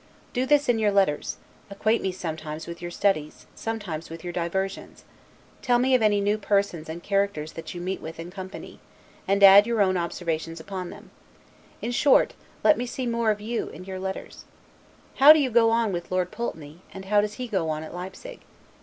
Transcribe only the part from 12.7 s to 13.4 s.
me see more